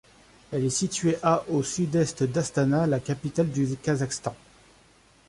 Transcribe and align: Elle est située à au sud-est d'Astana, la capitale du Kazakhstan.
Elle 0.51 0.65
est 0.65 0.71
située 0.71 1.17
à 1.21 1.45
au 1.47 1.61
sud-est 1.61 2.23
d'Astana, 2.23 2.87
la 2.87 2.99
capitale 2.99 3.49
du 3.51 3.69
Kazakhstan. 3.77 4.35